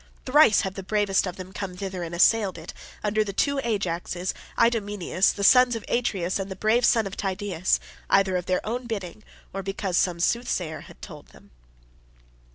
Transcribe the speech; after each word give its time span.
Thrice 0.25 0.61
have 0.61 0.73
the 0.73 0.81
bravest 0.81 1.27
of 1.27 1.35
them 1.35 1.53
come 1.53 1.77
thither 1.77 2.01
and 2.01 2.15
assailed 2.15 2.57
it, 2.57 2.73
under 3.03 3.23
the 3.23 3.33
two 3.33 3.59
Ajaxes, 3.59 4.33
Idomeneus, 4.57 5.31
the 5.31 5.43
sons 5.43 5.75
of 5.75 5.85
Atreus, 5.87 6.39
and 6.39 6.49
the 6.49 6.55
brave 6.55 6.83
son 6.85 7.05
of 7.05 7.15
Tydeus, 7.15 7.79
either 8.09 8.35
of 8.35 8.47
their 8.47 8.65
own 8.65 8.87
bidding, 8.87 9.23
or 9.53 9.61
because 9.61 9.97
some 9.97 10.19
soothsayer 10.19 10.79
had 10.87 11.03
told 11.03 11.27
them." 11.27 11.51